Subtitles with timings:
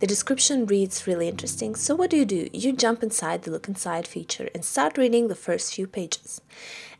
[0.00, 2.48] the description reads really interesting, so what do you do?
[2.52, 6.40] You jump inside the Look Inside feature and start reading the first few pages.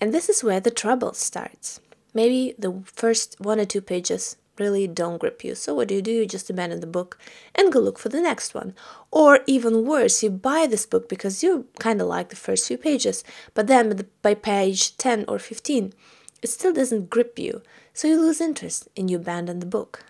[0.00, 1.80] And this is where the trouble starts.
[2.14, 6.00] Maybe the first one or two pages really don't grip you, so what do you
[6.00, 6.10] do?
[6.10, 7.18] You just abandon the book
[7.54, 8.74] and go look for the next one.
[9.10, 12.78] Or even worse, you buy this book because you kind of like the first few
[12.78, 15.92] pages, but then by page 10 or 15,
[16.40, 17.60] it still doesn't grip you,
[17.92, 20.04] so you lose interest and you abandon the book.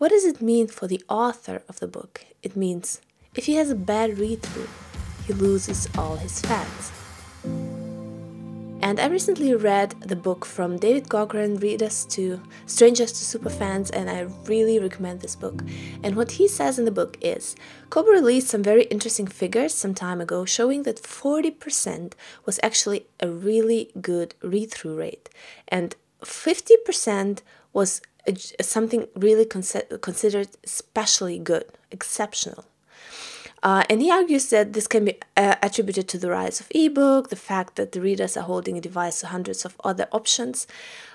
[0.00, 2.24] What does it mean for the author of the book?
[2.42, 3.02] It means
[3.34, 4.70] if he has a bad read through,
[5.26, 6.90] he loses all his fans.
[8.80, 13.90] And I recently read the book from David Gaughran, Read Us to Strangers to Superfans,
[13.92, 15.62] and I really recommend this book.
[16.02, 17.54] And what he says in the book is
[17.90, 22.14] Kobo released some very interesting figures some time ago showing that 40%
[22.46, 25.28] was actually a really good read through rate,
[25.68, 27.42] and 50%
[27.74, 28.00] was
[28.60, 32.64] something really considered especially good, exceptional.
[33.62, 37.28] Uh, and he argues that this can be uh, attributed to the rise of ebook,
[37.28, 40.66] the fact that the readers are holding a device hundreds of other options,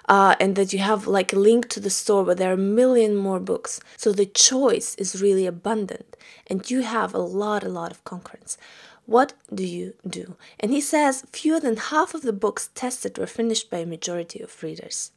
[0.08, 2.58] uh, and that you have like a link to the store where there are a
[2.58, 3.80] million more books.
[3.98, 8.60] So the choice is really abundant, and you have a lot, a lot of concurrence.
[9.08, 10.36] What do you do?
[10.60, 14.40] And he says fewer than half of the books tested were finished by a majority
[14.42, 15.12] of readers.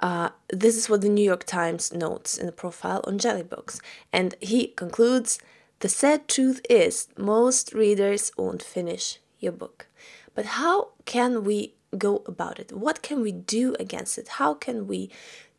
[0.00, 3.80] Uh, this is what the New York Times notes in the profile on Jellybooks.
[4.12, 5.38] And he concludes
[5.80, 9.86] the sad truth is, most readers won't finish your book.
[10.34, 12.72] But how can we go about it?
[12.72, 14.28] What can we do against it?
[14.28, 15.10] How can we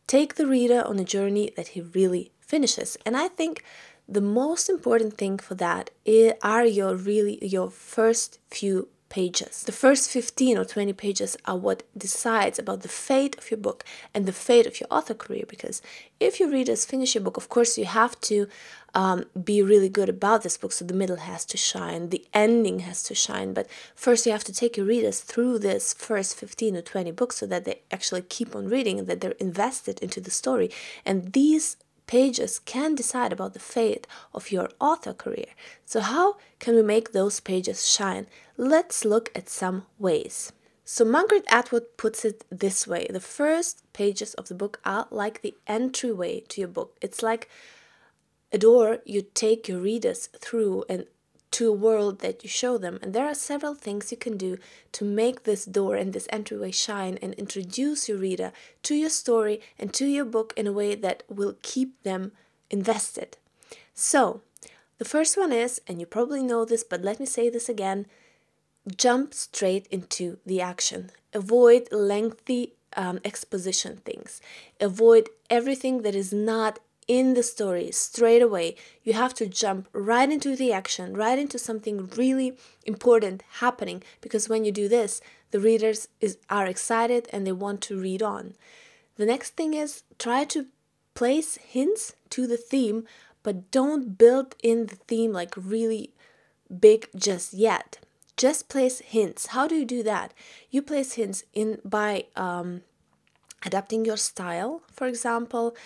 [0.06, 2.96] take the reader on a journey that he really finishes?
[3.06, 3.64] And I think
[4.08, 5.90] the most important thing for that
[6.42, 9.62] are your really your first few pages.
[9.64, 13.84] The first 15 or 20 pages are what decides about the fate of your book
[14.14, 15.44] and the fate of your author career.
[15.46, 15.82] Because
[16.18, 18.48] if your readers finish your book, of course, you have to
[18.94, 20.72] um, be really good about this book.
[20.72, 23.52] So the middle has to shine, the ending has to shine.
[23.52, 27.36] But first, you have to take your readers through this first 15 or 20 books
[27.36, 30.70] so that they actually keep on reading and that they're invested into the story.
[31.04, 31.76] And these
[32.06, 35.52] pages can decide about the fate of your author career.
[35.84, 38.26] So, how can we make those pages shine?
[38.56, 40.52] Let's look at some ways.
[40.84, 45.42] So, Margaret Atwood puts it this way the first pages of the book are like
[45.42, 46.96] the entryway to your book.
[47.00, 47.48] It's like
[48.52, 51.06] a door you take your readers through and
[51.62, 52.98] to a world that you show them.
[53.02, 54.58] And there are several things you can do
[54.90, 58.52] to make this door and this entryway shine and introduce your reader
[58.82, 62.32] to your story and to your book in a way that will keep them
[62.68, 63.36] invested.
[63.94, 64.40] So,
[64.98, 68.06] the first one is, and you probably know this, but let me say this again
[68.96, 71.10] jump straight into the action.
[71.32, 74.40] Avoid lengthy um, exposition things.
[74.80, 78.76] Avoid everything that is not in the story straight away.
[79.02, 84.48] You have to jump right into the action, right into something really important happening because
[84.48, 85.20] when you do this,
[85.50, 88.54] the readers is, are excited and they want to read on.
[89.16, 90.66] The next thing is try to
[91.14, 93.04] place hints to the theme,
[93.42, 96.12] but don't build in the theme like really
[96.80, 97.98] big just yet.
[98.36, 99.46] Just place hints.
[99.48, 100.32] How do you do that?
[100.70, 102.80] You place hints in by um,
[103.64, 105.76] adapting your style, for example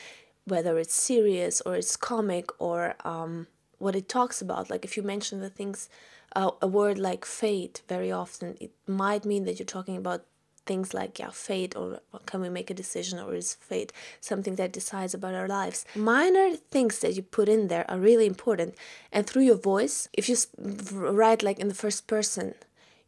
[0.47, 3.47] whether it's serious or it's comic or um,
[3.79, 4.71] what it talks about.
[4.71, 5.89] Like if you mention the things,
[6.35, 10.25] uh, a word like fate, very often it might mean that you're talking about
[10.67, 14.73] things like yeah fate or can we make a decision or is fate something that
[14.73, 15.85] decides about our lives.
[15.95, 18.75] Minor things that you put in there are really important.
[19.13, 20.37] And through your voice if you
[20.91, 22.55] write like in the first person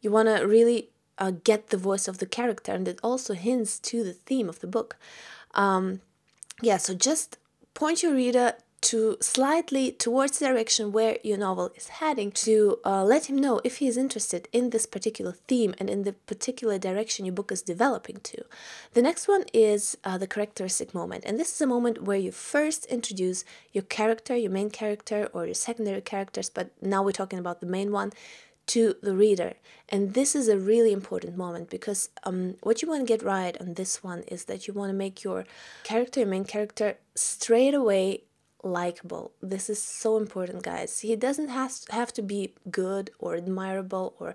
[0.00, 3.80] you want to really uh, get the voice of the character and it also hints
[3.80, 4.96] to the theme of the book.
[5.54, 6.00] Um,
[6.62, 7.38] yeah, so just
[7.74, 13.02] point your reader to slightly towards the direction where your novel is heading to uh,
[13.02, 16.78] let him know if he is interested in this particular theme and in the particular
[16.78, 18.44] direction your book is developing to.
[18.92, 22.30] The next one is uh, the characteristic moment, and this is a moment where you
[22.30, 27.40] first introduce your character, your main character, or your secondary characters, but now we're talking
[27.40, 28.12] about the main one
[28.68, 29.54] to the reader.
[29.88, 33.58] And this is a really important moment because um, what you want to get right
[33.60, 35.44] on this one is that you want to make your
[35.82, 38.24] character, your main character, straight away
[38.62, 39.32] likable.
[39.40, 41.00] This is so important, guys.
[41.00, 44.34] He doesn't has, have to be good or admirable or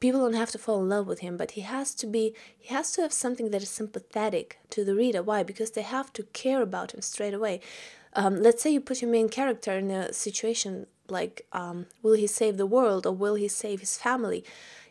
[0.00, 2.74] people don't have to fall in love with him, but he has to be he
[2.74, 5.22] has to have something that is sympathetic to the reader.
[5.22, 5.42] Why?
[5.42, 7.60] Because they have to care about him straight away.
[8.12, 12.26] Um, let's say you put your main character in a situation like um, will he
[12.26, 14.44] save the world or will he save his family?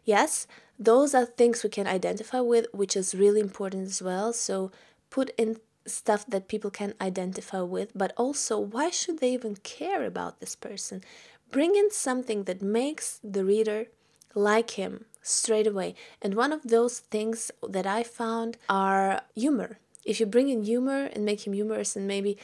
[0.05, 4.33] Yes, those are things we can identify with, which is really important as well.
[4.33, 4.71] So
[5.09, 10.05] put in stuff that people can identify with, but also why should they even care
[10.05, 11.03] about this person?
[11.51, 13.87] Bring in something that makes the reader
[14.33, 15.95] like him straight away.
[16.21, 19.77] And one of those things that I found are humor.
[20.05, 22.37] If you bring in humor and make him humorous and maybe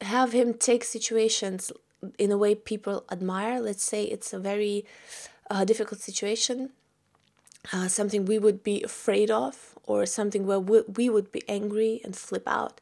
[0.00, 1.72] have him take situations
[2.18, 4.84] in a way people admire, let's say it's a very
[5.50, 6.70] uh, difficult situation,
[7.72, 12.00] uh, something we would be afraid of, or something where we, we would be angry
[12.04, 12.80] and flip out.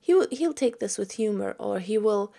[0.00, 2.32] He he'll take this with humor, or he will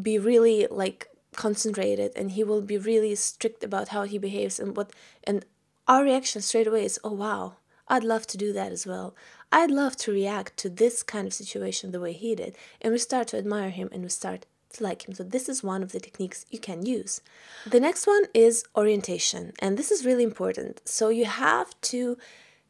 [0.00, 4.76] be really like concentrated and he will be really strict about how he behaves and
[4.76, 4.92] what
[5.24, 5.44] and
[5.88, 7.54] our reaction straight away is oh wow
[7.88, 9.14] i'd love to do that as well.
[9.54, 12.56] I'd love to react to this kind of situation the way he did.
[12.80, 15.62] And we start to admire him and we start to like him so this is
[15.62, 17.20] one of the techniques you can use
[17.66, 22.18] the next one is orientation and this is really important so you have to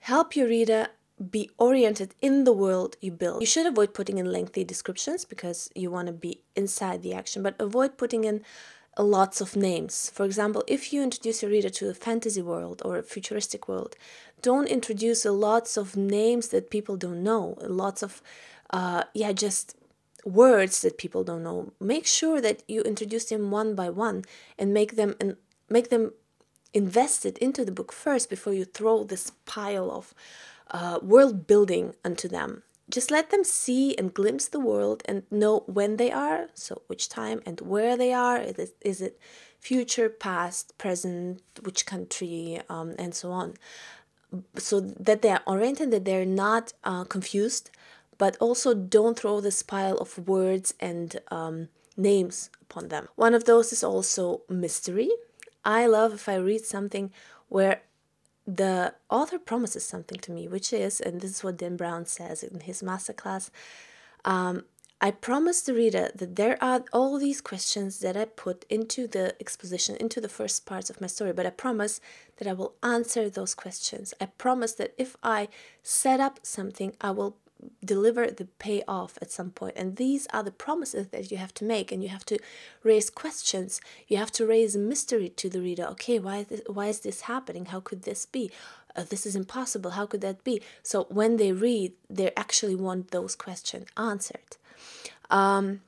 [0.00, 0.88] help your reader
[1.30, 3.40] be oriented in the world you build.
[3.40, 7.42] You should avoid putting in lengthy descriptions because you want to be inside the action,
[7.42, 8.42] but avoid putting in
[8.98, 10.10] lots of names.
[10.10, 13.96] For example, if you introduce your reader to a fantasy world or a futuristic world,
[14.42, 18.22] don't introduce lots of names that people don't know, lots of,
[18.70, 19.76] uh, yeah, just
[20.24, 21.72] words that people don't know.
[21.80, 24.24] Make sure that you introduce them one by one
[24.58, 25.36] and make them and
[25.68, 26.12] make them
[26.72, 30.14] invested into the book first before you throw this pile of
[30.70, 32.62] uh, world building unto them.
[32.90, 37.08] Just let them see and glimpse the world and know when they are, so which
[37.08, 38.38] time and where they are.
[38.38, 39.18] Is it, is it
[39.58, 43.54] future, past, present, which country, um, and so on.
[44.58, 47.70] So that they are oriented, that they're not uh, confused,
[48.18, 53.08] but also don't throw this pile of words and um, names upon them.
[53.16, 55.10] One of those is also mystery.
[55.64, 57.10] I love if I read something
[57.48, 57.82] where
[58.46, 62.42] the author promises something to me, which is, and this is what Dan Brown says
[62.42, 63.50] in his masterclass
[64.24, 64.64] um,
[65.00, 69.34] I promise the reader that there are all these questions that I put into the
[69.38, 72.00] exposition, into the first parts of my story, but I promise
[72.38, 74.14] that I will answer those questions.
[74.20, 75.48] I promise that if I
[75.82, 77.36] set up something, I will
[77.84, 79.74] deliver the payoff at some point.
[79.76, 82.38] And these are the promises that you have to make and you have to
[82.82, 83.80] raise questions.
[84.08, 85.84] You have to raise mystery to the reader.
[85.92, 87.66] Okay why is this, why is this happening?
[87.66, 88.50] How could this be?
[88.96, 89.92] Uh, this is impossible.
[89.92, 90.62] How could that be?
[90.82, 94.56] So when they read they actually want those questions answered.
[95.30, 95.80] Um,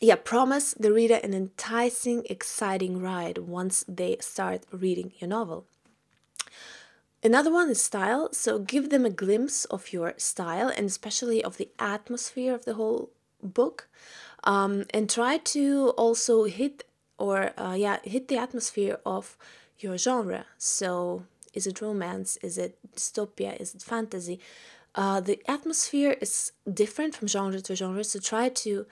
[0.00, 5.66] yeah promise the reader an enticing exciting ride once they start reading your novel
[7.22, 8.32] Another one is style.
[8.32, 12.74] So give them a glimpse of your style and especially of the atmosphere of the
[12.74, 13.10] whole
[13.42, 13.88] book.
[14.44, 16.84] Um, and try to also hit
[17.18, 19.36] or uh, yeah hit the atmosphere of
[19.78, 20.46] your genre.
[20.58, 21.24] So
[21.54, 22.38] is it romance?
[22.42, 23.60] Is it dystopia?
[23.60, 24.40] Is it fantasy?
[24.94, 28.04] Uh, the atmosphere is different from genre to genre.
[28.04, 28.86] So try to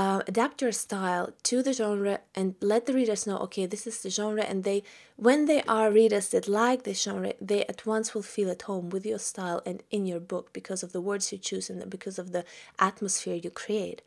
[0.00, 3.96] uh, adapt your style to the genre and let the readers know okay this is
[4.02, 4.44] the genre.
[4.50, 4.82] And they
[5.16, 8.88] when they are readers that like the genre they at once will feel at home
[8.94, 12.18] with your style and in your book because of the words you choose and because
[12.18, 12.44] of the
[12.78, 14.00] atmosphere you create.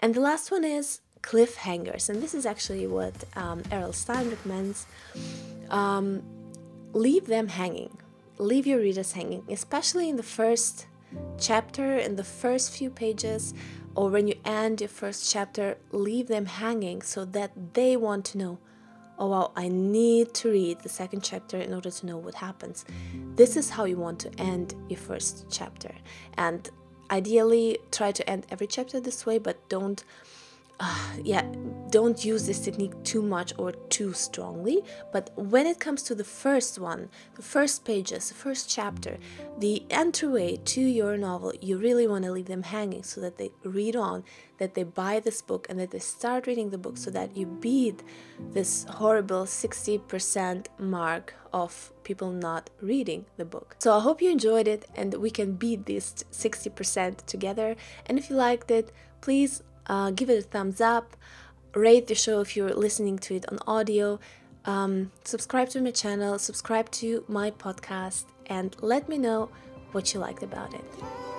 [0.00, 2.08] And the last one is cliffhangers.
[2.10, 3.92] And this is actually what um, R.L.
[3.92, 4.86] Stine recommends.
[5.68, 6.22] Um,
[6.92, 7.96] leave them hanging.
[8.38, 10.86] Leave your readers hanging especially in the first
[11.38, 13.54] chapter in the first few pages
[13.94, 18.38] or when you end your first chapter, leave them hanging so that they want to
[18.38, 18.58] know,
[19.18, 22.84] oh wow, I need to read the second chapter in order to know what happens.
[23.36, 25.92] This is how you want to end your first chapter.
[26.38, 26.68] And
[27.10, 30.04] ideally, try to end every chapter this way, but don't
[30.80, 31.44] uh, yeah,
[31.90, 34.82] don't use this technique too much or too strongly.
[35.12, 39.18] But when it comes to the first one, the first pages, the first chapter,
[39.58, 43.50] the entryway to your novel, you really want to leave them hanging so that they
[43.64, 44.24] read on,
[44.58, 47.46] that they buy this book, and that they start reading the book so that you
[47.46, 48.02] beat
[48.52, 53.76] this horrible 60% mark of people not reading the book.
[53.80, 57.74] So I hope you enjoyed it and we can beat this 60% together.
[58.06, 61.16] And if you liked it, please uh, give it a thumbs up,
[61.74, 64.18] rate the show if you're listening to it on audio,
[64.64, 69.50] um, subscribe to my channel, subscribe to my podcast, and let me know
[69.92, 71.29] what you liked about it.